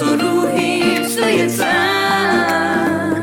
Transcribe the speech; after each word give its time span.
تو 0.00 0.06
روحی 0.06 0.82
توی 1.16 1.46
تن 1.46 3.22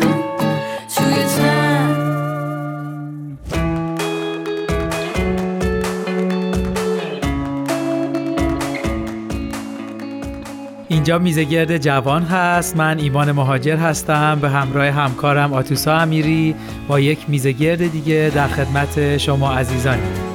اینجا 10.88 11.20
میزگرد 11.20 11.78
جوان 11.78 12.24
هست. 12.24 12.78
من 12.78 13.00
ایمان 13.00 13.32
مهاجر 13.32 13.76
هستم. 13.76 14.40
به 14.42 14.50
همراه 14.50 14.86
همکارم 14.88 15.54
آتوسا 15.54 15.98
امیری 15.98 16.56
با 16.88 17.00
یک 17.00 17.20
میزگرد 17.28 17.92
دیگه 17.92 18.32
در 18.36 18.48
خدمت 18.48 19.18
شما 19.18 19.54
عزیزانی 19.54 20.27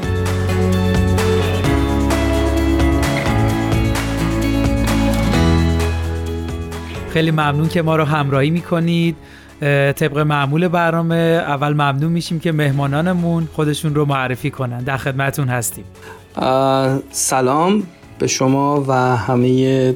خیلی 7.12 7.30
ممنون 7.30 7.69
که 7.69 7.83
ما 7.83 7.97
رو 7.97 8.05
همراهی 8.05 8.51
می‌کنید. 8.51 9.16
طبق 9.97 10.19
معمول 10.19 10.69
برنامه 10.69 11.14
اول 11.47 11.73
ممنون 11.73 12.12
میشیم 12.12 12.41
که 12.41 12.53
مهمانانمون 12.53 13.48
خودشون 13.53 13.95
رو 13.95 14.05
معرفی 14.05 14.50
کنن. 14.50 14.84
در 14.84 14.97
خدمتون 14.97 15.48
هستیم. 15.48 15.84
سلام 17.11 17.83
به 18.19 18.27
شما 18.27 18.84
و 18.89 18.92
همه 19.17 19.95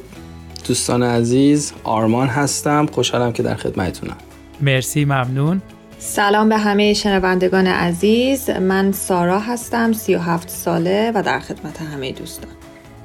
دوستان 0.67 1.03
عزیز. 1.03 1.73
آرمان 1.83 2.27
هستم. 2.27 2.85
خوشحالم 2.85 3.33
که 3.33 3.43
در 3.43 3.55
خدمتتونم. 3.55 4.17
مرسی 4.61 5.05
ممنون. 5.05 5.61
سلام 5.99 6.49
به 6.49 6.57
همه 6.57 6.93
شنوندگان 6.93 7.67
عزیز. 7.67 8.49
من 8.49 8.91
سارا 8.91 9.39
هستم 9.39 9.93
37 9.93 10.49
ساله 10.49 11.11
و 11.15 11.23
در 11.23 11.39
خدمت 11.39 11.81
همه 11.81 12.11
دوستان. 12.11 12.51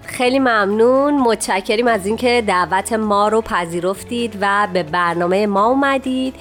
خیلی 0.04 0.38
ممنون. 0.38 1.14
متشکریم 1.14 1.86
از 1.86 2.06
اینکه 2.06 2.44
دعوت 2.46 2.92
ما 2.92 3.28
رو 3.28 3.40
پذیرفتید 3.40 4.38
و 4.40 4.68
به 4.72 4.82
برنامه 4.82 5.46
ما 5.46 5.66
اومدید. 5.66 6.34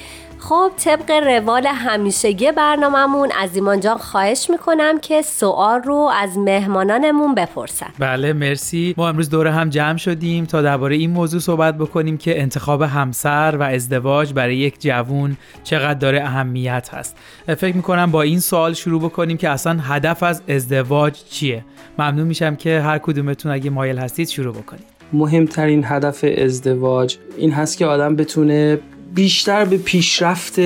خب 0.43 0.71
طبق 0.77 1.11
روال 1.11 1.67
همیشگی 1.67 2.51
برنامهمون 2.51 3.29
از 3.41 3.55
ایمان 3.55 3.79
جان 3.79 3.97
خواهش 3.97 4.49
می‌کنم 4.49 4.99
که 4.99 5.21
سوال 5.21 5.81
رو 5.81 6.09
از 6.21 6.37
مهمانانمون 6.37 7.35
بپرسن. 7.35 7.87
بله 7.99 8.33
مرسی. 8.33 8.93
ما 8.97 9.09
امروز 9.09 9.29
دوره 9.29 9.51
هم 9.51 9.69
جمع 9.69 9.97
شدیم 9.97 10.45
تا 10.45 10.61
درباره 10.61 10.95
این 10.95 11.11
موضوع 11.11 11.39
صحبت 11.39 11.77
بکنیم 11.77 12.17
که 12.17 12.41
انتخاب 12.41 12.81
همسر 12.81 13.57
و 13.59 13.63
ازدواج 13.63 14.33
برای 14.33 14.57
یک 14.57 14.81
جوون 14.81 15.37
چقدر 15.63 15.99
داره 15.99 16.23
اهمیت 16.23 16.89
هست. 16.93 17.17
فکر 17.57 17.75
می‌کنم 17.75 18.11
با 18.11 18.21
این 18.21 18.39
سوال 18.39 18.73
شروع 18.73 19.01
بکنیم 19.01 19.37
که 19.37 19.49
اصلا 19.49 19.79
هدف 19.81 20.23
از 20.23 20.41
ازدواج 20.49 21.23
چیه. 21.29 21.65
ممنون 21.99 22.27
میشم 22.27 22.55
که 22.55 22.79
هر 22.79 22.97
کدومتون 22.97 23.51
اگه 23.51 23.69
مایل 23.69 23.97
هستید 23.97 24.27
شروع 24.27 24.53
بکنید. 24.53 24.85
مهمترین 25.13 25.83
هدف 25.85 26.25
ازدواج 26.37 27.17
این 27.37 27.51
هست 27.51 27.77
که 27.77 27.85
آدم 27.85 28.15
بتونه 28.15 28.79
بیشتر 29.13 29.65
به 29.65 29.77
پیشرفت 29.77 30.59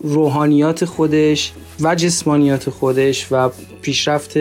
روحانیات 0.00 0.84
خودش 0.84 1.52
و 1.80 1.94
جسمانیات 1.94 2.70
خودش 2.70 3.26
و 3.30 3.50
پیشرفت 3.82 4.36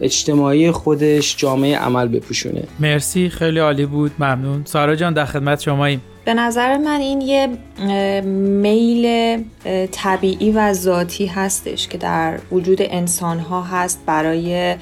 اجتماعی 0.00 0.70
خودش 0.70 1.36
جامعه 1.36 1.78
عمل 1.78 2.08
بپوشونه. 2.08 2.64
مرسی 2.80 3.28
خیلی 3.28 3.58
عالی 3.58 3.86
بود 3.86 4.12
ممنون. 4.18 4.62
سارا 4.64 4.96
جان 4.96 5.14
در 5.14 5.24
خدمت 5.24 5.60
شماییم. 5.60 6.02
به 6.24 6.34
نظر 6.34 6.78
من 6.78 7.00
این 7.00 7.20
یه 7.20 7.48
میل 8.62 9.36
طبیعی 9.92 10.52
و 10.52 10.72
ذاتی 10.72 11.26
هستش 11.26 11.88
که 11.88 11.98
در 11.98 12.38
وجود 12.52 12.78
انسان 12.80 13.38
ها 13.38 13.62
هست 13.62 14.00
برای 14.06 14.76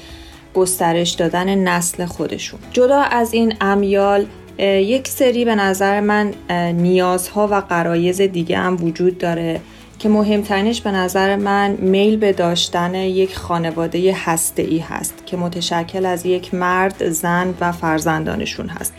گسترش 0.54 1.10
دادن 1.10 1.54
نسل 1.54 2.04
خودشون. 2.04 2.60
جدا 2.72 3.00
از 3.00 3.32
این 3.32 3.54
امیال 3.60 4.26
یک 4.66 5.08
سری 5.08 5.44
به 5.44 5.54
نظر 5.54 6.00
من 6.00 6.34
نیازها 6.72 7.48
و 7.50 7.54
قرایز 7.54 8.20
دیگه 8.20 8.58
هم 8.58 8.84
وجود 8.84 9.18
داره 9.18 9.60
که 9.98 10.08
مهمترینش 10.08 10.80
به 10.80 10.90
نظر 10.90 11.36
من 11.36 11.70
میل 11.70 12.16
به 12.16 12.32
داشتن 12.32 12.94
یک 12.94 13.36
خانواده 13.36 14.14
هسته 14.24 14.84
هست 14.88 15.22
که 15.26 15.36
متشکل 15.36 16.06
از 16.06 16.26
یک 16.26 16.54
مرد، 16.54 17.08
زن 17.08 17.54
و 17.60 17.72
فرزندانشون 17.72 18.68
هست. 18.68 18.94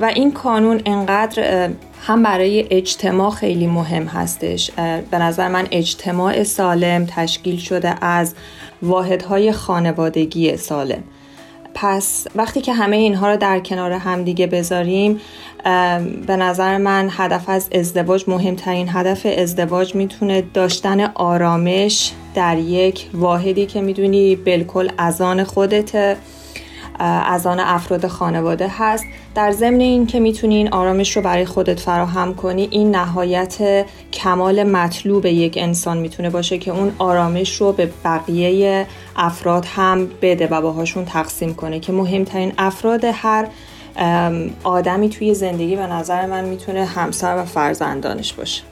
و 0.00 0.04
این 0.04 0.32
کانون 0.32 0.80
انقدر 0.86 1.70
هم 2.06 2.22
برای 2.22 2.66
اجتماع 2.70 3.30
خیلی 3.30 3.66
مهم 3.66 4.06
هستش. 4.06 4.70
به 5.10 5.18
نظر 5.18 5.48
من 5.48 5.66
اجتماع 5.70 6.42
سالم 6.42 7.06
تشکیل 7.06 7.56
شده 7.56 8.04
از 8.04 8.34
واحدهای 8.82 9.52
خانوادگی 9.52 10.56
سالم. 10.56 11.02
پس 11.74 12.26
وقتی 12.34 12.60
که 12.60 12.72
همه 12.72 12.96
اینها 12.96 13.30
رو 13.30 13.36
در 13.36 13.60
کنار 13.60 13.92
هم 13.92 14.24
دیگه 14.24 14.46
بذاریم 14.46 15.20
به 16.26 16.36
نظر 16.36 16.76
من 16.76 17.08
هدف 17.12 17.48
از 17.48 17.68
ازدواج 17.72 18.24
مهمترین 18.28 18.88
هدف 18.88 19.26
ازدواج 19.38 19.94
می‌تونه 19.94 20.42
داشتن 20.54 21.00
آرامش 21.00 22.12
در 22.34 22.58
یک 22.58 23.06
واحدی 23.14 23.66
که 23.66 23.80
می‌دونی 23.80 24.36
بالکل 24.36 24.88
از 24.98 25.20
آن 25.20 25.44
خودت 25.44 26.16
از 26.98 27.46
آن 27.46 27.60
افراد 27.60 28.06
خانواده 28.06 28.70
هست. 28.78 29.04
در 29.34 29.52
ضمن 29.52 29.80
این 29.80 30.06
که 30.06 30.20
می‌تونی 30.20 30.56
این 30.56 30.68
آرامش 30.68 31.16
رو 31.16 31.22
برای 31.22 31.44
خودت 31.44 31.80
فراهم 31.80 32.34
کنی 32.34 32.68
این 32.70 32.90
نهایت 32.90 33.84
کمال 34.12 34.62
مطلوب 34.62 35.26
یک 35.26 35.58
انسان 35.60 35.98
می‌تونه 35.98 36.30
باشه 36.30 36.58
که 36.58 36.70
اون 36.70 36.92
آرامش 36.98 37.60
رو 37.60 37.72
به 37.72 37.90
بقیه 38.04 38.86
افراد 39.16 39.64
هم 39.64 40.08
بده 40.22 40.46
و 40.46 40.60
باهاشون 40.60 41.04
تقسیم 41.04 41.54
کنه. 41.54 41.80
که 41.80 41.92
مهمترین 41.92 42.52
افراد 42.58 43.04
هر 43.04 43.46
آدمی 44.64 45.08
توی 45.08 45.34
زندگی 45.34 45.76
به 45.76 45.86
نظر 45.86 46.26
من 46.26 46.44
می‌تونه 46.44 46.84
همسر 46.84 47.36
و 47.36 47.44
فرزندانش 47.44 48.32
باشه. 48.32 48.62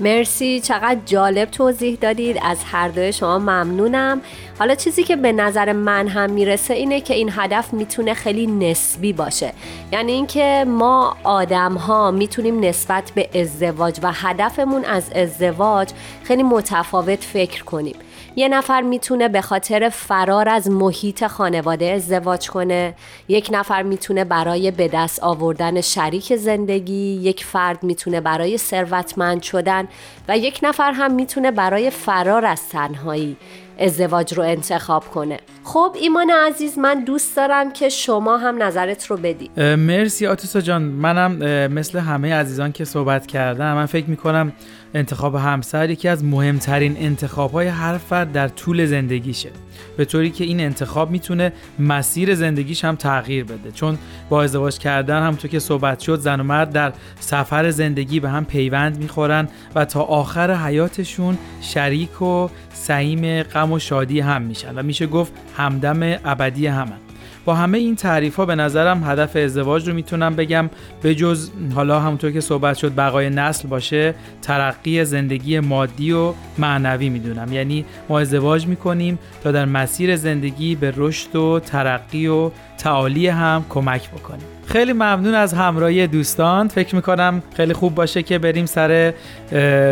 مرسی 0.00 0.60
چقدر 0.60 1.00
جالب 1.06 1.50
توضیح 1.50 1.98
دادید. 2.00 2.38
از 2.42 2.58
هر 2.72 2.88
دوی 2.88 3.12
شما 3.12 3.38
ممنونم. 3.38 4.20
حالا 4.58 4.74
چیزی 4.74 5.02
که 5.02 5.16
به 5.16 5.32
نظر 5.32 5.72
من 5.72 6.08
هم 6.08 6.30
می‌رسه 6.30 6.74
اینه 6.74 7.00
که 7.00 7.14
این 7.14 7.30
هدف 7.36 7.72
می‌تونه 7.72 8.14
خیلی 8.14 8.46
نسبی 8.46 9.12
باشه. 9.12 9.52
یعنی 9.92 10.12
اینکه 10.12 10.64
ما 10.68 11.16
آدم 11.24 11.74
ها 11.74 12.10
می‌تونیم 12.10 12.60
نسبت 12.60 13.12
به 13.14 13.40
ازدواج 13.40 14.00
و 14.02 14.12
هدفمون 14.12 14.84
از 14.84 15.10
ازدواج 15.14 15.88
خیلی 16.24 16.42
متفاوت 16.42 17.24
فکر 17.24 17.64
کنیم. 17.64 17.96
یه 18.36 18.48
نفر 18.48 18.80
می‌تونه 18.80 19.28
به 19.28 19.40
خاطر 19.40 19.88
فرار 19.88 20.48
از 20.48 20.70
محیط 20.70 21.26
خانواده 21.26 21.84
ازدواج 21.84 22.50
کنه. 22.50 22.94
یک 23.28 23.48
نفر 23.52 23.82
می‌تونه 23.82 24.24
برای 24.24 24.70
به 24.70 24.88
دست 24.88 25.22
آوردن 25.22 25.80
شریک 25.80 26.36
زندگی 26.36 27.20
یک 27.22 27.44
فرد 27.44 27.82
می‌تونه 27.82 28.20
برای 28.20 28.58
ثروتمند 28.58 29.42
شدن 29.42 29.88
و 30.28 30.38
یک 30.38 30.60
نفر 30.62 30.92
هم 30.92 31.14
می‌تونه 31.14 31.50
برای 31.50 31.90
فرار 31.90 32.44
از 32.44 32.68
تنهایی 32.68 33.36
ازدواج 33.78 34.34
رو 34.34 34.42
انتخاب 34.42 35.04
کنه. 35.04 35.38
خب 35.64 35.96
ایمان 36.00 36.30
عزیز 36.30 36.78
من 36.78 37.04
دوست 37.04 37.36
دارم 37.36 37.72
که 37.72 37.88
شما 37.88 38.36
هم 38.36 38.62
نظرت 38.62 39.06
رو 39.06 39.16
بدی. 39.16 39.50
مرسی 39.76 40.26
آتوسا 40.26 40.60
جان. 40.60 40.82
منم 40.82 41.32
مثل 41.68 41.98
همه 41.98 42.34
عزیزان 42.34 42.72
که 42.72 42.84
صحبت 42.84 43.26
کردم 43.26 43.74
من 43.74 43.86
فکر 43.86 44.10
می‌کنم 44.10 44.52
انتخاب 44.94 45.34
همسر 45.34 45.90
یکی 45.90 46.08
از 46.08 46.24
مهمترین 46.24 46.96
انتخاب 46.96 47.52
های 47.52 47.66
هر 47.66 47.98
فرد 47.98 48.32
در 48.32 48.48
طول 48.48 48.86
زندگیشه. 48.86 49.50
به 49.96 50.04
طوری 50.04 50.30
که 50.30 50.44
این 50.44 50.60
انتخاب 50.60 51.10
می‌تونه 51.10 51.52
مسیر 51.78 52.34
زندگیش 52.34 52.84
هم 52.84 52.96
تغییر 52.96 53.44
بده. 53.44 53.70
چون 53.70 53.98
با 54.28 54.42
ازدواج 54.42 54.78
کردن 54.78 55.22
همونطور 55.22 55.50
که 55.50 55.58
صحبت 55.58 56.00
شد 56.00 56.18
زن 56.18 56.40
و 56.40 56.42
مرد 56.42 56.72
در 56.72 56.92
سفر 57.20 57.70
زندگی 57.70 58.20
به 58.20 58.30
هم 58.30 58.44
پیوند 58.44 58.98
می‌خورن 58.98 59.48
و 59.74 59.84
تا 59.84 60.02
آخر 60.02 60.54
حیاتشون 60.54 61.38
شریک 61.60 62.22
و 62.22 62.48
سعیم 62.72 63.42
غم 63.42 63.72
و 63.72 63.78
شادی 63.78 64.20
هم 64.20 64.42
میشن 64.42 64.78
و 64.78 64.82
میشه 64.82 65.06
گفت 65.06 65.32
همدم 65.56 66.18
ابدی 66.24 66.66
همن. 66.66 67.09
با 67.44 67.54
همه 67.54 67.78
این 67.78 67.96
تعریف 67.96 68.36
ها 68.36 68.46
به 68.46 68.54
نظرم 68.54 69.04
هدف 69.04 69.36
ازدواج 69.36 69.88
رو 69.88 69.94
می‌تونم 69.94 70.36
بگم. 70.36 70.70
به 71.02 71.14
جز 71.14 71.50
حالا 71.74 72.00
همونطور 72.00 72.30
که 72.30 72.40
صحبت 72.40 72.76
شد 72.76 72.94
بقای 72.96 73.30
نسل 73.30 73.68
باشه 73.68 74.14
ترقی 74.42 75.04
زندگی 75.04 75.60
مادی 75.60 76.12
و 76.12 76.32
معنوی 76.58 77.08
می‌دونم. 77.08 77.52
یعنی 77.52 77.84
ما 78.08 78.20
ازدواج 78.20 78.66
می‌کنیم 78.66 79.18
تا 79.42 79.52
در 79.52 79.64
مسیر 79.64 80.16
زندگی 80.16 80.74
به 80.74 80.92
رشد 80.96 81.36
و 81.36 81.60
ترقی 81.60 82.26
و 82.26 82.50
تعالی 82.78 83.26
هم 83.26 83.64
کمک 83.68 84.10
بکنیم. 84.10 84.59
خیلی 84.70 84.92
ممنون 84.92 85.34
از 85.34 85.52
همراهی 85.52 86.06
دوستان. 86.06 86.68
فکر 86.68 86.96
می‌کنم 86.96 87.42
خیلی 87.54 87.72
خوب 87.72 87.94
باشه 87.94 88.22
که 88.22 88.38
بریم 88.38 88.66
سر 88.66 89.14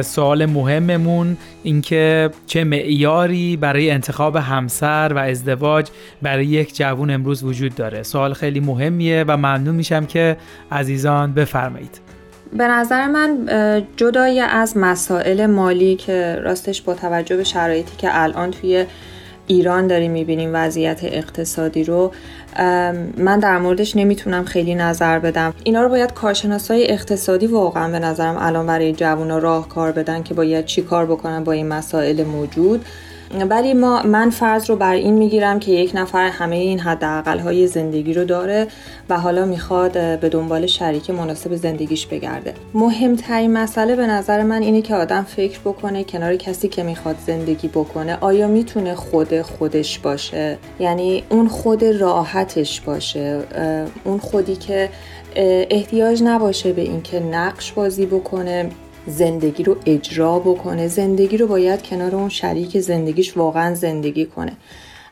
سوال 0.02 0.46
مهممون 0.46 1.36
اینکه 1.62 2.30
چه 2.46 2.64
معیاری 2.64 3.56
برای 3.56 3.90
انتخاب 3.90 4.36
همسر 4.36 5.12
و 5.14 5.18
ازدواج 5.18 5.88
برای 6.22 6.46
یک 6.46 6.76
جوون 6.76 7.10
امروز 7.10 7.44
وجود 7.44 7.74
داره. 7.74 8.02
سوال 8.02 8.32
خیلی 8.32 8.60
مهمیه 8.60 9.24
و 9.28 9.36
ممنون 9.36 9.74
میشم 9.74 10.06
که 10.06 10.36
عزیزان 10.72 11.32
بفرمایید. 11.34 12.00
به 12.52 12.68
نظر 12.68 13.06
من 13.06 13.48
جدای 13.96 14.40
از 14.40 14.76
مسائل 14.76 15.46
مالی 15.46 15.96
که 15.96 16.38
راستش 16.42 16.82
با 16.82 16.94
توجه 16.94 17.36
به 17.36 17.44
شرایطی 17.44 17.96
که 17.98 18.08
الان 18.12 18.50
توی 18.50 18.84
ایران 19.46 19.86
داریم 19.86 20.10
می‌بینیم 20.10 20.50
وضعیت 20.52 21.00
اقتصادی 21.04 21.84
رو 21.84 22.12
من 23.16 23.38
در 23.42 23.58
موردش 23.58 23.96
نمی‌تونم 23.96 24.44
خیلی 24.44 24.74
نظر 24.74 25.18
بدم. 25.18 25.54
اینا 25.64 25.82
رو 25.82 25.88
باید 25.88 26.12
کارشناسای 26.12 26.90
اقتصادی 26.90 27.46
واقعا 27.46 27.90
به 27.90 27.98
نظرم 27.98 28.36
الان 28.38 28.66
برای 28.66 28.92
جوونا 28.92 29.38
راه 29.38 29.68
کار 29.68 29.92
بدن 29.92 30.22
که 30.22 30.34
باید 30.34 30.64
چی 30.64 30.82
کار 30.82 31.06
بکنن 31.06 31.44
با 31.44 31.52
این 31.52 31.68
مسائل 31.68 32.24
موجود. 32.24 32.84
ولی 33.50 33.74
ما 33.74 34.02
من 34.02 34.30
فرض 34.30 34.70
رو 34.70 34.76
بر 34.76 34.94
این 34.94 35.14
می‌گیرم 35.14 35.58
که 35.58 35.72
یک 35.72 35.90
نفر 35.94 36.28
همه 36.28 36.56
این 36.56 36.80
حداقل 36.80 37.38
های 37.38 37.66
زندگی 37.66 38.14
رو 38.14 38.24
داره 38.24 38.66
و 39.08 39.18
حالا 39.18 39.44
می‌خواد 39.44 39.92
به 39.92 40.28
دنبال 40.28 40.66
شریک 40.66 41.10
مناسب 41.10 41.54
زندگیش 41.54 42.06
بگرده. 42.06 42.54
مهمترین 42.74 43.52
مسئله 43.52 43.96
به 43.96 44.06
نظر 44.06 44.42
من 44.42 44.62
اینه 44.62 44.82
که 44.82 44.94
آدم 44.94 45.22
فکر 45.22 45.60
بکنه 45.60 46.04
کنار 46.04 46.36
کسی 46.36 46.68
که 46.68 46.82
می‌خواد 46.82 47.16
زندگی 47.26 47.68
بکنه 47.68 48.18
آیا 48.20 48.48
می‌تونه 48.48 48.94
خود 48.94 49.42
خودش 49.42 49.98
باشه؟ 49.98 50.58
یعنی 50.80 51.24
اون 51.28 51.48
خود 51.48 51.84
راحتش 51.84 52.80
باشه 52.80 53.40
اون 54.04 54.18
خودی 54.18 54.56
که 54.56 54.88
احتیاج 55.70 56.22
نباشه 56.22 56.72
به 56.72 56.82
اینکه 56.82 57.20
نقش 57.20 57.72
بازی 57.72 58.06
بکنه. 58.06 58.70
زندگی 59.08 59.62
رو 59.62 59.76
اجرا 59.86 60.38
بکنه. 60.38 60.88
زندگی 60.88 61.36
رو 61.36 61.46
باید 61.46 61.82
کنار 61.82 62.14
اون 62.14 62.28
شریک 62.28 62.80
زندگیش 62.80 63.36
واقعا 63.36 63.74
زندگی 63.74 64.26
کنه. 64.26 64.52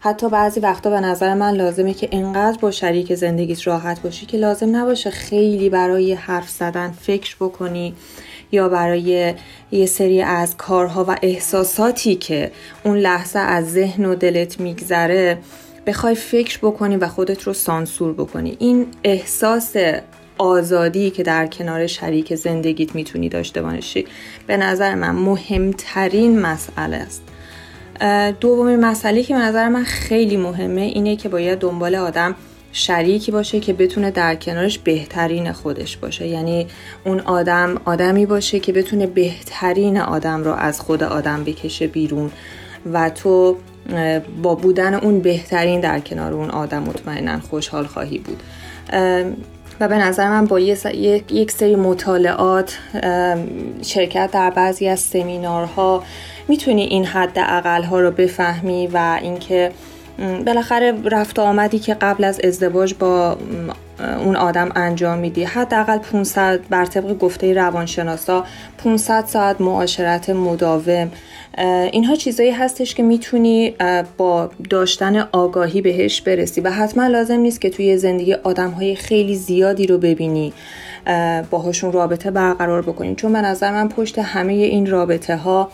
حتی 0.00 0.28
بعضی 0.28 0.60
وقتا 0.60 0.90
به 0.90 1.00
نظر 1.00 1.34
من 1.34 1.54
لازمه 1.54 1.94
که 1.94 2.08
انقدر 2.12 2.58
با 2.58 2.70
شریک 2.70 3.14
زندگیت 3.14 3.66
راحت 3.66 4.02
باشی 4.02 4.26
که 4.26 4.36
لازم 4.36 4.76
نباشه 4.76 5.10
خیلی 5.10 5.68
برای 5.68 6.12
حرف 6.12 6.48
زدن 6.48 6.90
فکر 6.90 7.36
بکنی 7.40 7.94
یا 8.52 8.68
برای 8.68 9.34
یه 9.72 9.86
سری 9.86 10.22
از 10.22 10.56
کارها 10.56 11.04
و 11.08 11.16
احساساتی 11.22 12.14
که 12.14 12.50
اون 12.84 12.96
لحظه 12.96 13.38
از 13.38 13.72
ذهن 13.72 14.04
و 14.04 14.14
دلت 14.14 14.60
میگذره 14.60 15.38
بخوای 15.86 16.14
فکر 16.14 16.58
بکنی 16.58 16.96
و 16.96 17.08
خودت 17.08 17.42
رو 17.42 17.52
سانسور 17.52 18.12
بکنی. 18.12 18.56
این 18.58 18.86
احساس 19.04 19.76
آزادی 20.38 21.10
که 21.10 21.22
در 21.22 21.46
کنار 21.46 21.86
شریک 21.86 22.34
زندگیت 22.34 22.94
می‌تونی 22.94 23.28
داشته 23.28 23.62
باشی 23.62 24.06
به 24.46 24.56
نظر 24.56 24.94
من 24.94 25.10
مهمترین 25.10 26.38
مسئله 26.38 26.96
است. 26.96 27.22
دومین 28.40 28.80
مسئله 28.84 29.22
که 29.22 29.34
به 29.34 29.40
نظر 29.40 29.68
من 29.68 29.84
خیلی 29.84 30.36
مهمه 30.36 30.80
اینه 30.80 31.16
که 31.16 31.28
باید 31.28 31.58
دنبال 31.58 31.94
آدم 31.94 32.34
شریکی 32.72 33.32
باشه 33.32 33.60
که 33.60 33.72
بتونه 33.72 34.10
در 34.10 34.34
کنارش 34.34 34.78
بهترین 34.78 35.52
خودش 35.52 35.96
باشه. 35.96 36.26
یعنی 36.26 36.66
اون 37.04 37.20
آدم 37.20 37.80
آدمی 37.84 38.26
باشه 38.26 38.60
که 38.60 38.72
بتونه 38.72 39.06
بهترین 39.06 39.98
آدم 39.98 40.44
رو 40.44 40.52
از 40.52 40.80
خود 40.80 41.02
آدم 41.02 41.44
بکشه 41.44 41.86
بیرون 41.86 42.30
و 42.92 43.10
تو 43.10 43.56
با 44.42 44.54
بودن 44.54 44.94
اون 44.94 45.20
بهترین 45.20 45.80
در 45.80 46.00
کنار 46.00 46.32
اون 46.32 46.50
آدم 46.50 46.82
مطمئنا 46.82 47.40
خوشحال 47.40 47.86
خواهی 47.86 48.18
بود. 48.18 48.42
و 49.80 49.88
به 49.88 49.98
نظر 49.98 50.28
من 50.28 50.44
با 50.44 50.60
یک 50.60 51.50
سری 51.50 51.76
مطالعات 51.76 52.78
شرکت 53.82 54.30
در 54.32 54.50
بعضی 54.50 54.88
از 54.88 55.00
سمینارها 55.00 56.02
می‌تونی 56.48 56.82
این 56.82 57.04
حد 57.04 57.38
اقل 57.38 57.82
ها 57.82 58.00
رو 58.00 58.10
بفهمی 58.10 58.86
و 58.86 59.18
اینکه 59.22 59.72
بالاخره 60.46 60.94
رفت 61.04 61.38
آمدی 61.38 61.78
که 61.78 61.94
قبل 61.94 62.24
از 62.24 62.40
ازدواج 62.44 62.94
با 62.94 63.36
اون 63.98 64.36
آدم 64.36 64.72
انجام 64.74 65.18
میدی. 65.18 65.44
حداقل 65.44 65.98
500 65.98 66.60
بر 66.70 66.84
طبق 66.84 67.18
گفته 67.18 67.54
روانشناسا 67.54 68.44
500 68.84 69.24
ساعت 69.26 69.60
معاشرت 69.60 70.30
مداوم. 70.30 71.10
اینها 71.92 72.14
چیزایی 72.14 72.50
هستش 72.50 72.94
که 72.94 73.02
می‌تونی 73.02 73.74
با 74.16 74.50
داشتن 74.70 75.28
آگاهی 75.32 75.80
بهش 75.80 76.20
برسی 76.20 76.60
و 76.60 76.70
حتما 76.70 77.06
لازم 77.06 77.40
نیست 77.40 77.60
که 77.60 77.70
توی 77.70 77.96
زندگی 77.96 78.34
آدم 78.34 78.70
های 78.70 78.96
خیلی 78.96 79.34
زیادی 79.34 79.86
رو 79.86 79.98
ببینی 79.98 80.52
باهاشون 81.50 81.92
رابطه 81.92 82.30
برقرار 82.30 82.82
بکنی. 82.82 83.14
چون 83.14 83.32
به 83.32 83.40
نظر 83.40 83.70
من 83.70 83.88
پشت 83.88 84.18
همه 84.18 84.52
این 84.52 84.86
رابطه 84.86 85.36
ها 85.36 85.70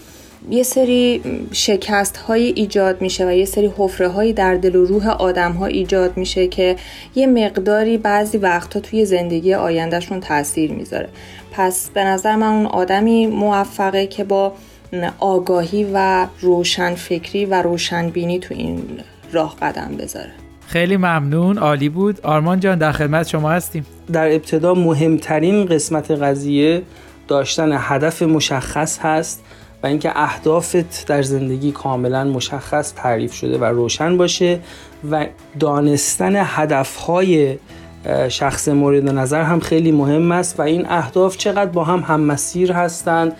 یه 0.50 0.62
سری 0.62 1.22
شکست 1.52 2.16
های 2.16 2.42
ایجاد 2.56 3.00
میشه 3.02 3.26
و 3.26 3.30
یه 3.30 3.44
سری 3.44 3.72
حفره 3.78 4.08
هایی 4.08 4.32
در 4.32 4.54
دل 4.54 4.76
و 4.76 4.84
روح 4.84 5.08
آدم 5.08 5.52
ها 5.52 5.66
ایجاد 5.66 6.16
میشه 6.16 6.46
که 6.46 6.76
یه 7.14 7.26
مقداری 7.26 7.98
بعضی 7.98 8.38
وقتها 8.38 8.80
توی 8.80 9.04
زندگی 9.04 9.54
آیندهشون 9.54 10.20
تاثیر 10.20 10.72
می‌ذاره. 10.72 11.08
پس 11.52 11.90
به 11.90 12.04
نظر 12.04 12.36
من 12.36 12.46
اون 12.46 12.66
آدمی 12.66 13.26
موفقه 13.26 14.06
که 14.06 14.24
با 14.24 14.52
آگاهی 15.18 15.86
و 15.94 16.26
روشن 16.40 16.94
فکری 16.94 17.44
و 17.44 17.62
روشن 17.62 18.10
بینی 18.10 18.38
تو 18.38 18.54
این 18.54 18.82
راه 19.32 19.56
قدم 19.62 19.96
بذاره. 19.98 20.32
خیلی 20.66 20.96
ممنون. 20.96 21.58
عالی 21.58 21.88
بود. 21.88 22.20
آرمان 22.22 22.60
جان 22.60 22.78
در 22.78 22.92
خدمت 22.92 23.28
شما 23.28 23.50
هستیم. 23.50 23.86
در 24.12 24.26
ابتدا 24.26 24.74
مهمترین 24.74 25.66
قسمت 25.66 26.10
قضیه 26.10 26.82
داشتن 27.28 27.76
هدف 27.78 28.22
مشخص 28.22 28.98
هست. 28.98 29.44
و 29.82 29.86
اینکه 29.86 30.12
اهدافت 30.14 31.06
در 31.06 31.22
زندگی 31.22 31.72
کاملا 31.72 32.24
مشخص 32.24 32.92
تعریف 32.96 33.34
شده 33.34 33.58
و 33.58 33.64
روشن 33.64 34.16
باشه 34.16 34.60
و 35.10 35.26
دانستن 35.60 36.32
هدفهای 36.36 37.58
شخص 38.28 38.68
مورد 38.68 39.08
نظر 39.08 39.42
هم 39.42 39.60
خیلی 39.60 39.92
مهم 39.92 40.32
است 40.32 40.60
و 40.60 40.62
این 40.62 40.86
اهداف 40.88 41.36
چقدر 41.36 41.70
با 41.70 41.84
هم 41.84 42.00
هم 42.00 42.20
مسیر 42.20 42.72
هستند 42.72 43.36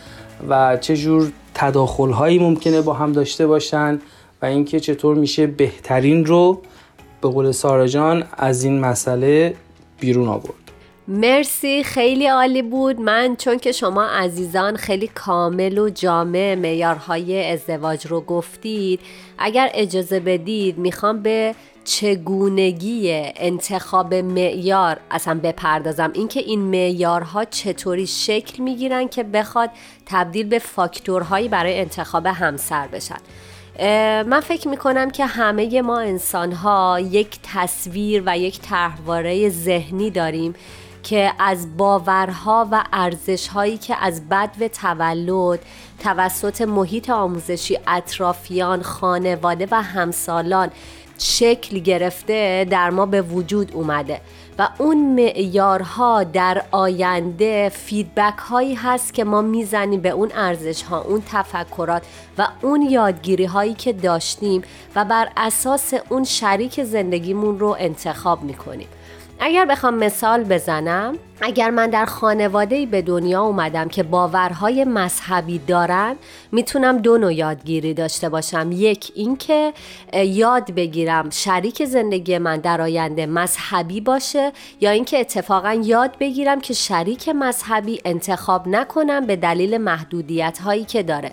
و 0.49 0.77
چه 0.77 0.97
جور 0.97 1.33
تداخل 1.55 2.39
ممکنه 2.41 2.81
با 2.81 2.95
هم 2.95 3.13
داشته 3.13 3.47
باشن 3.47 4.01
و 4.43 4.47
اینکه 4.47 4.81
چطور 4.81 5.17
میشه 5.17 5.47
بهترین 5.47 6.25
رو 6.25 6.61
به 7.21 7.29
قول 7.29 7.53
سارا 7.53 7.87
جان 7.87 8.25
از 8.39 8.65
این 8.65 8.81
مسئله 8.81 9.55
بیرون 10.01 10.29
آورد. 10.29 10.62
مرسی 11.09 11.85
خیلی 11.85 12.27
عالی 12.27 12.63
بود. 12.63 13.01
من 13.01 13.37
چون 13.37 13.59
که 13.59 13.73
شما 13.73 14.05
عزیزان 14.05 14.77
خیلی 14.77 15.07
کامل 15.07 15.79
و 15.79 15.89
جامع 15.89 16.55
معیارهای 16.55 17.51
ازدواج 17.53 18.07
رو 18.07 18.21
گفتید 18.21 19.01
اگر 19.39 19.71
اجازه 19.75 20.21
بدید 20.21 20.79
می‌خوام 20.79 21.23
به 21.23 21.55
چگونگی 21.85 23.11
انتخاب 23.37 24.15
معیار 24.15 25.01
اصلا 25.11 25.41
بپردازم. 25.43 26.11
اینکه 26.15 26.41
این 26.41 26.61
معیارها 26.61 27.45
چطوری 27.45 28.07
شکل 28.07 28.63
می‌گیرن 28.63 29.09
که 29.09 29.23
بخواد 29.23 29.71
تبدیل 30.07 30.49
به 30.49 30.59
فاکتورهایی 30.59 31.49
برای 31.49 31.81
انتخاب 31.81 32.27
همسر 32.27 32.87
بشن. 32.87 33.19
من 34.23 34.41
فکر 34.41 34.69
می‌کنم 34.69 35.11
که 35.11 35.27
همه 35.27 35.83
ما 35.83 35.99
انسان 35.99 36.53
ها 36.53 37.01
یک 37.01 37.39
تصویر 37.55 38.23
و 38.27 38.39
یک 38.39 38.61
طرحواره 38.61 39.49
ذهنی 39.49 40.11
داریم 40.11 40.55
که 41.03 41.33
از 41.39 41.77
باورها 41.77 42.69
و 42.71 42.85
ارزشهایی 42.93 43.79
که 43.79 43.97
از 44.01 44.29
بد 44.29 44.51
و 44.61 44.69
تولد 44.69 45.61
توسط 45.99 46.63
محیط 46.63 47.11
آموزشی 47.11 47.79
اطرافیان 47.87 48.83
خانواده 48.83 49.69
و 49.71 49.83
همسالان 49.83 50.71
شکل 51.19 51.79
گرفته 51.79 52.67
در 52.71 52.91
ما 52.91 53.07
به 53.07 53.23
وجود 53.23 53.73
اومده 53.75 54.21
و 54.59 54.69
اون 54.79 55.15
معیارها 55.15 56.25
در 56.25 56.63
آینده 56.71 57.69
فیدبک 57.69 58.39
هایی 58.39 58.75
هست 58.75 59.15
که 59.15 59.25
ما 59.25 59.43
می‌زنیم 59.43 60.01
به 60.01 60.09
اون 60.09 60.33
ارزش 60.35 60.83
ها 60.83 61.01
اون 61.01 61.23
تفکرات 61.33 62.03
و 62.39 62.49
اون 62.63 62.83
یادگیری 62.83 63.45
هایی 63.45 63.75
که 63.75 63.93
داشتیم 63.93 64.63
و 64.95 65.05
بر 65.05 65.29
اساس 65.37 65.95
اون 66.09 66.25
شریک 66.25 66.85
زندگیمون 66.85 67.59
رو 67.59 67.77
انتخاب 67.79 68.43
می‌کنیم. 68.43 68.89
اگر 69.41 69.65
بخوام 69.65 69.95
مثال 69.95 70.45
بزنم 70.45 71.19
اگر 71.45 71.71
من 71.71 71.91
در 71.91 72.05
خانواده 72.05 72.87
به 72.87 73.03
دنیا 73.03 73.43
اومدم 73.43 73.89
که 73.89 74.03
باورهای 74.03 74.85
مذهبی 74.85 75.59
دارن 75.59 76.17
می‌تونم 76.53 76.99
دو 76.99 77.19
نوع 77.19 77.35
یادگیری 77.35 77.95
داشته 77.95 78.29
باشم. 78.29 78.71
یک 78.73 79.13
اینکه 79.15 79.73
یاد 80.13 80.75
بگیرم 80.75 81.31
شریک 81.31 81.85
زندگی 81.85 82.39
من 82.39 82.57
در 82.57 82.81
آینده 82.81 83.27
مذهبی 83.27 84.01
باشه 84.01 84.53
یا 84.81 84.91
اینکه 84.91 85.21
اتفاقا 85.21 85.73
یاد 85.73 86.19
بگیرم 86.21 86.61
که 86.61 86.75
شریک 86.75 87.29
مذهبی 87.29 88.01
انتخاب 88.05 88.69
نکنم 88.69 89.27
به 89.27 89.37
دلیل 89.37 89.79
محدودیت 89.79 90.59
هایی 90.59 90.85
که 90.85 91.03
داره. 91.03 91.31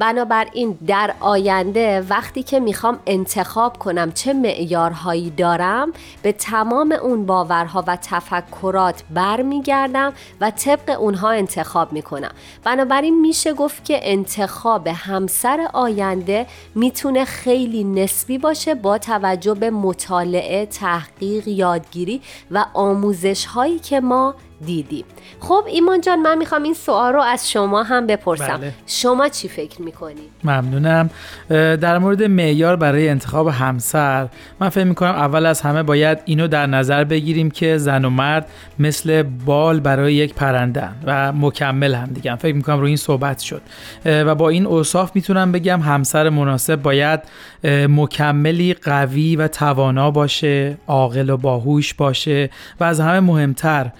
بنابراین 0.00 0.78
در 0.86 1.14
آینده 1.20 2.00
وقتی 2.00 2.42
که 2.42 2.60
می‌خوام 2.60 2.98
انتخاب 3.06 3.78
کنم 3.78 4.12
چه 4.12 4.32
معیارهایی 4.32 5.30
دارم 5.30 5.92
به 6.22 6.32
تمام 6.32 6.92
اون 6.92 7.26
باورها 7.26 7.84
و 7.86 7.96
تفکرات 7.96 9.02
برمیگردم 9.14 10.12
و 10.40 10.50
طبق 10.50 11.00
اونها 11.00 11.30
انتخاب 11.30 11.92
می‌کنم. 11.92 12.30
بنابراین 12.64 13.20
میشه 13.20 13.52
گفت 13.52 13.84
که 13.84 14.00
انتخاب 14.02 14.86
همسر 14.86 15.68
آینده 15.72 16.46
می‌تونه 16.74 17.24
خیلی 17.24 17.84
نسبی 17.84 18.38
باشه 18.38 18.74
با 18.74 18.98
توجه 18.98 19.54
به 19.54 19.70
مطالعه، 19.70 20.66
تحقیق، 20.66 21.48
یادگیری 21.48 22.20
و 22.50 22.64
آموزش 22.74 23.46
هایی 23.46 23.78
که 23.78 24.00
ما 24.00 24.34
دیدیم 24.66 25.04
خب 25.40 25.64
ایمان 25.68 26.00
جان 26.00 26.18
من 26.18 26.38
می‌خوام 26.38 26.62
این 26.62 26.74
سوال 26.74 27.12
رو 27.12 27.22
از 27.22 27.50
شما 27.50 27.82
هم 27.82 28.06
بپرسم. 28.06 28.56
بله. 28.56 28.72
شما 28.86 29.28
چی 29.28 29.48
فکر 29.48 29.82
می‌کنی؟ 29.82 30.20
ممنونم. 30.44 31.10
در 31.48 31.98
مورد 31.98 32.22
معیار 32.22 32.76
برای 32.76 33.08
انتخاب 33.08 33.48
همسر 33.48 34.28
من 34.60 34.68
فکر 34.68 34.84
می‌کنم 34.84 35.10
اول 35.10 35.46
از 35.46 35.60
همه 35.60 35.82
باید 35.82 36.18
اینو 36.24 36.48
در 36.48 36.66
نظر 36.66 37.04
بگیریم 37.04 37.50
که 37.50 37.78
زن 37.78 38.04
و 38.04 38.10
مرد 38.10 38.46
مثل 38.78 39.22
بال 39.22 39.80
برای 39.80 40.14
یک 40.14 40.34
پرنده 40.34 40.88
و 41.06 41.32
مکمل 41.32 41.94
هم 41.94 42.06
دیگه. 42.06 42.36
فکر 42.36 42.54
می‌کنم 42.54 42.80
روی 42.80 42.88
این 42.88 42.96
صحبت 42.96 43.38
شد. 43.38 43.62
و 44.04 44.34
با 44.34 44.48
این 44.48 44.66
اوصاف 44.66 45.10
می‌تونم 45.14 45.52
بگم 45.52 45.80
همسر 45.80 46.28
مناسب 46.28 46.76
باید 46.82 47.20
مکملی 47.88 48.74
قوی 48.74 49.36
و 49.36 49.48
توانا 49.48 50.10
باشه 50.10 50.78
عاقل 50.86 51.30
و 51.30 51.36
باهوش 51.36 51.94
باشه 51.94 52.50
و 52.80 52.84
از 52.84 53.00
همه 53.00 53.20
مهمتر 53.20 53.90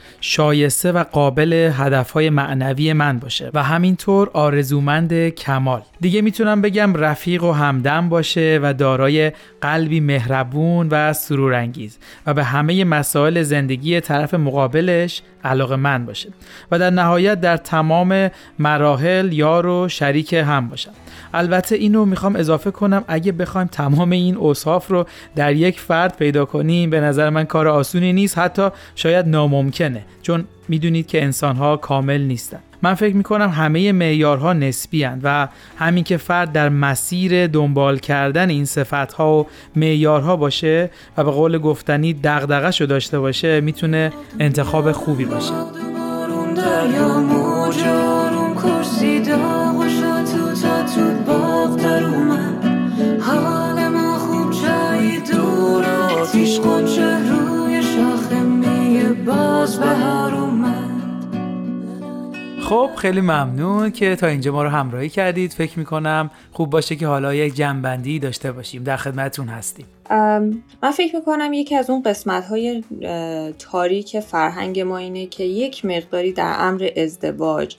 شایسته 0.51 0.93
و 0.93 1.05
قابل 1.05 1.71
هدفهای 1.75 2.31
معنوی 2.31 2.93
من 2.93 3.19
باشه 3.19 3.51
و 3.55 3.63
همینطور 3.63 4.31
آرزومند 4.33 5.29
کمال. 5.29 5.83
دیگه 6.01 6.23
می‌تونم 6.23 6.63
بگم 6.63 6.95
رفیق 6.95 7.45
و 7.45 7.53
همدم 7.53 8.09
باشه 8.09 8.61
و 8.63 8.75
دارای 8.75 9.33
قلبی 9.61 10.01
مهربون 10.01 10.89
و 10.91 11.13
سرورانگیز 11.13 11.99
و 12.27 12.35
به 12.35 12.45
همه 12.45 12.85
مسائل 12.85 13.43
زندگی 13.43 14.01
طرف 14.01 14.35
مقابلش 14.35 15.23
علاقه 15.45 15.77
من 15.77 16.07
باشه 16.07 16.29
و 16.71 16.79
در 16.79 16.91
نهایت 16.91 17.41
در 17.41 17.57
تمام 17.57 18.31
مراحل 18.59 19.33
یار 19.33 19.67
و 19.67 19.89
شریک 19.89 20.33
هم 20.33 20.69
باشم. 20.69 20.93
البته 21.35 21.77
اینو 21.77 22.05
می‌خوام 22.05 22.37
اضافه 22.37 22.71
کنم 22.71 23.05
اگه 23.09 23.33
بخوایم 23.33 23.67
تمام 23.67 24.11
این 24.11 24.37
اوصاف 24.37 24.89
رو 24.89 25.07
در 25.37 25.53
یک 25.53 25.81
فرد 25.81 26.17
پیدا 26.17 26.45
کنیم 26.45 26.91
به 26.91 27.01
نظر 27.01 27.31
من 27.31 27.45
کار 27.45 27.69
آسونی 27.69 28.13
نیست 28.13 28.39
حتی 28.39 28.69
شاید 28.95 29.29
ناممکنه 29.29 30.05
چون 30.23 30.45
می‌دونید 30.69 31.07
که 31.07 31.23
انسانها 31.23 31.77
کامل 31.77 32.21
نیستن. 32.21 32.59
من 32.83 32.95
فکر 32.95 33.17
می‌کنم 33.17 33.49
همه 33.49 33.93
معیارها 33.93 34.53
نسبی 34.53 35.09
و 35.23 35.49
همین 35.79 36.05
که 36.05 36.17
فرد 36.17 36.53
در 36.53 36.69
مسیر 36.69 37.47
دنبال 37.47 37.99
کردن 37.99 38.51
این 38.51 38.65
صفتها 38.65 39.39
و 39.39 39.47
معیارها 39.77 40.37
باشه 40.37 40.91
و 41.17 41.25
به 41.25 41.31
قول 41.31 41.59
گفتنی 41.59 42.13
دغدغه‌شو 42.13 42.87
داشته 42.87 43.19
باشه 43.19 43.61
می‌تونه 43.61 44.13
انتخاب 44.39 44.93
خوبی 44.93 45.25
باشه. 45.25 45.53
خب 62.71 62.91
خیلی 62.97 63.21
ممنون 63.21 63.91
که 63.91 64.17
تا 64.17 64.27
اینجا 64.27 64.53
ما 64.53 64.63
رو 64.63 64.69
همراهی 64.69 65.09
کردید. 65.09 65.53
فکر 65.53 65.79
می‌کنم 65.79 66.31
خوب 66.53 66.71
باشه 66.71 66.97
که 66.97 67.07
حالا 67.07 67.35
یک 67.35 67.55
جنبندی 67.55 68.19
داشته 68.19 68.53
باشیم. 68.53 68.85
در 68.85 68.97
خدمتتون 68.97 69.49
هستیم. 69.49 69.87
من 70.83 70.91
فکر 70.97 71.17
می‌کنم 71.17 71.53
یکی 71.53 71.77
از 71.77 71.91
اون 71.91 72.03
قسمت 72.03 72.45
های 72.45 72.85
تاریک 73.59 74.21
فرهنگ 74.21 74.81
ما 74.81 74.97
اینه 74.97 75.27
که 75.27 75.45
یک 75.45 75.85
مقداری 75.85 76.33
در 76.33 76.55
امر 76.59 76.89
ازدواج 76.97 77.77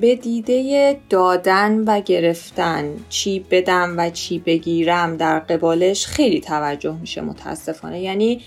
به 0.00 0.16
دیده 0.16 1.00
دادن 1.10 1.84
و 1.86 2.00
گرفتن 2.00 2.84
چی 3.08 3.46
بدم 3.50 3.94
و 3.98 4.10
چی 4.10 4.38
بگیرم 4.38 5.16
در 5.16 5.38
قبالش 5.38 6.06
خیلی 6.06 6.40
توجه 6.40 6.96
میشه 7.00 7.20
متاسفانه. 7.20 8.00
یعنی 8.00 8.40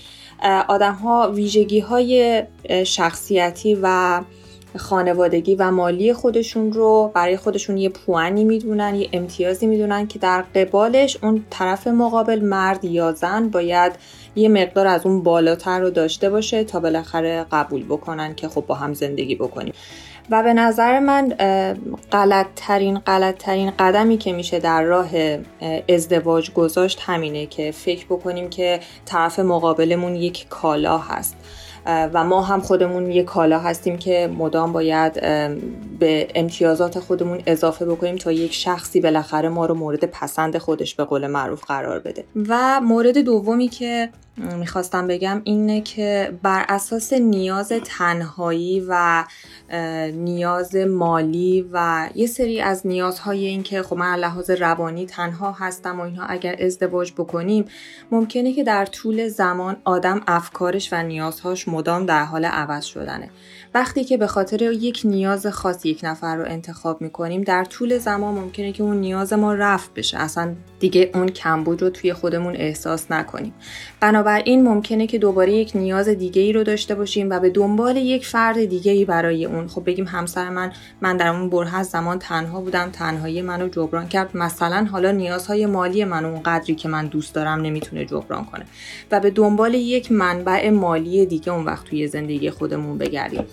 آدم 0.68 0.94
ها 0.94 1.32
ویژگی 1.34 1.80
های 1.80 2.42
شخصیتی 2.84 3.78
و 3.82 4.20
خانوادگی 4.76 5.54
و 5.54 5.70
مالی 5.70 6.12
خودشون 6.12 6.72
رو 6.72 7.10
برای 7.14 7.36
خودشون 7.36 7.76
یه 7.76 7.88
پوانی 7.88 8.44
می‌دونن 8.44 8.94
یه 8.94 9.08
امتیازی 9.12 9.66
می‌دونن 9.66 10.06
که 10.06 10.18
در 10.18 10.42
قبالش 10.54 11.18
اون 11.22 11.44
طرف 11.50 11.86
مقابل 11.86 12.40
مرد 12.40 12.84
یا 12.84 13.12
زن 13.12 13.48
باید 13.48 13.92
یه 14.36 14.48
مقدار 14.48 14.86
از 14.86 15.06
اون 15.06 15.22
بالاتر 15.22 15.80
رو 15.80 15.90
داشته 15.90 16.30
باشه 16.30 16.64
تا 16.64 16.80
بالاخره 16.80 17.46
قبول 17.52 17.84
بکنن 17.84 18.34
که 18.34 18.48
خب 18.48 18.64
با 18.66 18.74
هم 18.74 18.94
زندگی 18.94 19.34
بکنیم. 19.34 19.72
و 20.30 20.42
به 20.42 20.54
نظر 20.54 20.98
من 20.98 21.28
غلط 22.12 22.46
ترین 22.56 22.98
غلط 22.98 23.38
ترین 23.38 23.70
قدمی 23.78 24.18
که 24.18 24.32
میشه 24.32 24.58
در 24.58 24.82
راه 24.82 25.08
ازدواج 25.88 26.52
گذاشت 26.52 27.00
همینه 27.02 27.46
که 27.46 27.70
فکر 27.70 28.06
بکنیم 28.06 28.50
که 28.50 28.80
طرف 29.04 29.38
مقابلمون 29.38 30.16
یک 30.16 30.46
کالا 30.48 30.98
هست. 30.98 31.36
و 31.86 32.24
ما 32.24 32.42
هم 32.42 32.60
خودمون 32.60 33.10
یه 33.10 33.22
کالا 33.22 33.58
هستیم 33.58 33.98
که 33.98 34.30
مدام 34.38 34.72
باید 34.72 35.12
به 35.98 36.28
امتیازات 36.34 36.98
خودمون 36.98 37.42
اضافه 37.46 37.84
بکنیم 37.84 38.16
تا 38.16 38.32
یک 38.32 38.52
شخصی 38.52 39.00
بالاخره 39.00 39.48
ما 39.48 39.66
رو 39.66 39.74
مورد 39.74 40.04
پسند 40.04 40.58
خودش 40.58 40.94
به 40.94 41.04
قول 41.04 41.26
معروف 41.26 41.64
قرار 41.64 41.98
بده. 41.98 42.24
و 42.48 42.80
مورد 42.80 43.18
دومی 43.18 43.68
که 43.68 44.08
می‌خواستم 44.36 45.06
بگم 45.06 45.40
اینه 45.44 45.80
که 45.80 46.38
بر 46.42 46.64
اساس 46.68 47.12
نیاز 47.12 47.72
تنهایی 47.84 48.86
و 48.88 49.24
نیاز 50.12 50.76
مالی 50.76 51.68
و 51.72 52.08
یه 52.14 52.26
سری 52.26 52.60
از 52.60 52.86
نیازهای 52.86 53.46
این 53.46 53.62
که 53.62 53.82
خب 53.82 53.96
من 53.96 54.14
لحاظ 54.14 54.50
روانی 54.50 55.06
تنها 55.06 55.52
هستم 55.52 56.00
و 56.00 56.02
اینها 56.02 56.26
اگر 56.26 56.56
ازدواج 56.60 57.12
بکنیم 57.12 57.64
ممکنه 58.10 58.52
که 58.52 58.64
در 58.64 58.86
طول 58.86 59.28
زمان 59.28 59.76
آدم 59.84 60.20
افکارش 60.26 60.92
و 60.92 61.02
نیازهاش 61.02 61.68
مدام 61.68 62.06
در 62.06 62.24
حال 62.24 62.44
عوض 62.44 62.84
شدنه. 62.84 63.30
وقتی 63.74 64.04
که 64.04 64.16
به 64.16 64.26
خاطر 64.26 64.62
یک 64.62 65.00
نیاز 65.04 65.46
خاص 65.46 65.86
یک 65.86 66.00
نفر 66.02 66.36
رو 66.36 66.44
انتخاب 66.46 67.02
می‌کنیم 67.02 67.42
در 67.42 67.64
طول 67.64 67.98
زمان 67.98 68.34
ممکنه 68.34 68.72
که 68.72 68.82
اون 68.82 68.96
نیاز 68.96 69.32
ما 69.32 69.54
رفت 69.54 69.94
بشه. 69.94 70.18
اصلا 70.18 70.54
دیگه 70.80 71.10
اون 71.14 71.28
کمبود 71.28 71.82
رو 71.82 71.90
توی 71.90 72.12
خودمون 72.12 72.56
احساس 72.56 73.10
نکنیم. 73.10 73.54
بنابراین 74.00 74.25
ممکنه 74.46 75.06
که 75.06 75.18
دوباره 75.18 75.52
یک 75.52 75.72
نیاز 75.74 76.08
دیگه 76.08 76.42
ای 76.42 76.52
رو 76.52 76.64
داشته 76.64 76.94
باشیم 76.94 77.30
و 77.30 77.40
به 77.40 77.50
دنبال 77.50 77.96
یک 77.96 78.26
فرد 78.26 78.64
دیگه 78.64 78.92
ای 78.92 79.04
برای 79.04 79.44
اون. 79.44 79.68
خب 79.68 79.84
بگیم 79.86 80.06
همسر 80.06 80.50
من 80.50 80.72
من 81.00 81.16
در 81.16 81.28
اون 81.28 81.50
بره 81.50 81.76
از 81.76 81.86
زمان 81.86 82.18
تنها 82.18 82.60
بودم 82.60 82.90
تنهایی 82.90 83.42
منو 83.42 83.68
جبران 83.68 84.08
کرد. 84.08 84.36
مثلا 84.36 84.86
حالا 84.92 85.10
نیازهای 85.10 85.66
مالی 85.66 86.04
من 86.04 86.24
اون 86.24 86.42
قدری 86.42 86.74
که 86.74 86.88
من 86.88 87.06
دوست 87.06 87.34
دارم 87.34 87.60
نمی‌تونه 87.60 88.04
جبران 88.04 88.44
کنه. 88.44 88.64
و 89.10 89.20
به 89.20 89.30
دنبال 89.30 89.74
یک 89.74 90.12
منبع 90.12 90.70
مالی 90.70 91.26
دیگه 91.26 91.52
اون 91.52 91.64
وقت 91.64 91.84
توی 91.84 92.08
زندگی 92.08 92.50
خودمون 92.50 92.98
بگردیم. 92.98 93.44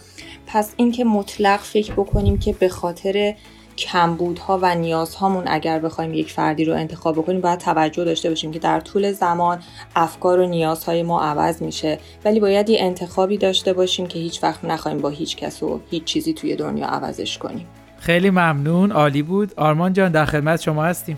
پس 0.48 0.74
اینکه 0.78 1.04
مطلق 1.04 1.60
فکر 1.60 1.94
بکنیم 1.94 2.40
که 2.40 2.54
به 2.54 2.70
خاطر 2.70 3.36
کمبودها 3.78 4.60
و 4.62 4.76
نیازهامون 4.76 5.44
اگر 5.48 5.80
بخوایم 5.80 6.14
یک 6.14 6.32
فردی 6.32 6.66
رو 6.66 6.74
انتخاب 6.74 7.16
بکنیم 7.16 7.42
باید 7.42 7.60
توجه 7.60 8.04
داشته 8.04 8.30
باشیم 8.30 8.52
که 8.52 8.60
در 8.60 8.80
طول 8.80 9.12
زمان 9.12 9.60
افکار 9.96 10.40
و 10.40 10.48
نیازهای 10.48 11.04
ما 11.04 11.22
عوض 11.22 11.62
میشه. 11.62 12.00
ولی 12.26 12.40
باید 12.40 12.70
یه 12.70 12.78
انتخابی 12.82 13.38
داشته 13.38 13.74
باشیم 13.74 14.08
که 14.08 14.20
هیچ 14.20 14.44
وقت 14.44 14.66
نخواهیم 14.66 15.02
با 15.02 15.10
هیچ 15.10 15.36
کس 15.36 15.64
و 15.64 15.80
هیچ 15.90 16.04
چیزی 16.04 16.34
توی 16.34 16.56
دنیا 16.56 16.88
عوضش 16.88 17.38
کنیم. 17.38 17.68
خیلی 17.98 18.30
ممنون. 18.30 18.92
عالی 18.92 19.22
بود. 19.22 19.54
آرمان 19.58 19.94
جان 19.94 20.12
در 20.12 20.26
خدمت 20.26 20.62
شما 20.62 20.84
هستیم. 20.84 21.18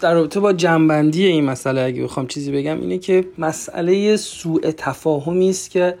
در 0.00 0.14
رابطه 0.14 0.40
با 0.40 0.52
جنبندی 0.52 1.26
این 1.26 1.44
مسئله 1.44 1.80
اگه 1.80 2.02
بخوام 2.04 2.26
چیزی 2.26 2.52
بگم 2.52 2.80
اینه 2.80 2.98
که 2.98 3.24
مسئله 3.38 4.16
سوء 4.16 4.70
تفاهمی 4.76 5.50
است 5.50 5.70
که 5.70 5.94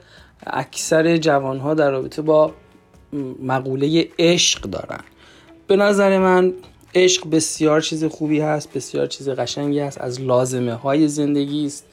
اکثر 0.46 1.16
جوانها 1.16 1.74
در 1.74 1.90
رابطه 1.90 2.22
با 2.22 2.52
مقوله 3.42 4.08
عشق 4.18 4.60
دارن. 4.60 5.00
به 5.66 5.76
نظر 5.76 6.18
من 6.18 6.52
عشق 6.94 7.30
بسیار 7.30 7.80
چیز 7.80 8.04
خوبی 8.04 8.40
هست 8.40 8.72
بسیار 8.72 9.06
چیز 9.06 9.28
قشنگی 9.28 9.78
هست 9.78 10.00
از 10.00 10.20
لازمه 10.20 10.74
های 10.74 11.08
زندگی 11.08 11.66
است 11.66 11.86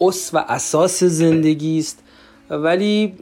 اس 0.00 0.30
و 0.34 0.44
اساس 0.48 1.04
زندگی 1.04 1.78
است. 1.78 2.02
ولی 2.50 3.14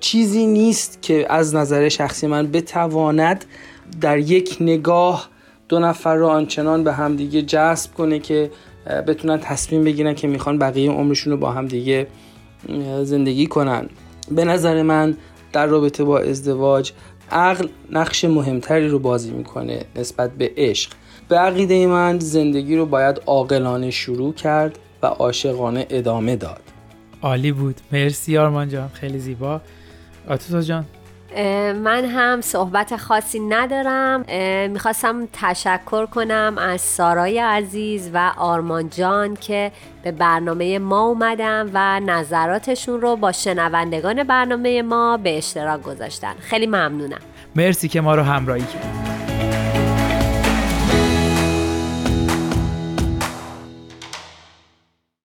چیزی 0.00 0.46
نیست 0.46 1.02
که 1.02 1.26
از 1.32 1.54
نظر 1.54 1.88
شخصی 1.88 2.26
من 2.26 2.50
بتواند 2.50 3.44
در 4.00 4.18
یک 4.18 4.56
نگاه 4.60 5.28
دو 5.68 5.78
نفر 5.78 6.14
رو 6.14 6.26
آنچنان 6.26 6.84
به 6.84 6.92
همدیگه 6.92 7.42
جذب 7.42 7.94
کنه 7.94 8.18
که 8.18 8.50
بتونن 9.06 9.38
تصمیم 9.38 9.84
بگیرن 9.84 10.14
که 10.14 10.28
می‌خوان 10.28 10.58
بقیه 10.58 10.90
عمرشون 10.90 11.32
رو 11.32 11.38
با 11.38 11.52
همدیگه 11.52 12.06
زندگی 13.02 13.46
کنن. 13.46 13.88
به 14.30 14.44
نظر 14.44 14.82
من 14.82 15.16
در 15.52 15.66
رابطه 15.66 16.04
با 16.04 16.18
ازدواج 16.18 16.92
عقل 17.30 17.68
نقش 17.90 18.24
مهمتری 18.24 18.88
رو 18.88 18.98
بازی 18.98 19.30
می‌کنه 19.30 19.84
نسبت 19.96 20.30
به 20.30 20.52
عشق. 20.56 20.92
به 21.28 21.38
عقیده 21.38 21.86
من 21.86 22.18
زندگی 22.18 22.76
رو 22.76 22.86
باید 22.86 23.20
عاقلانه 23.26 23.90
شروع 23.90 24.34
کرد 24.34 24.78
و 25.02 25.06
عاشقانه 25.06 25.86
ادامه 25.90 26.36
داد. 26.36 26.60
عالی 27.22 27.52
بود. 27.52 27.80
مرسی 27.92 28.38
آرمان 28.38 28.68
جان. 28.68 28.88
خیلی 28.88 29.18
زیبا. 29.18 29.60
آتوتا 30.28 30.60
جان. 30.62 30.84
من 31.74 32.04
هم 32.04 32.40
صحبت 32.40 32.96
خاصی 32.96 33.40
ندارم. 33.40 34.24
می‌خواستم 34.70 35.28
تشکر 35.32 36.06
کنم 36.06 36.54
از 36.58 36.80
سارای 36.80 37.38
عزیز 37.38 38.10
و 38.14 38.32
آرمان 38.36 38.88
جان 38.88 39.36
که 39.36 39.72
به 40.02 40.12
برنامه 40.12 40.78
ما 40.78 41.00
اومدن 41.00 41.70
و 41.74 42.00
نظراتشون 42.00 43.00
رو 43.00 43.16
با 43.16 43.32
شنوندگان 43.32 44.24
برنامه 44.24 44.82
ما 44.82 45.16
به 45.16 45.38
اشتراک 45.38 45.82
گذاشتن. 45.82 46.34
خیلی 46.40 46.66
ممنونم. 46.66 47.20
مرسی 47.56 47.88
که 47.88 48.00
ما 48.00 48.14
رو 48.14 48.22
همراهی 48.22 48.62
کرد 48.62 49.11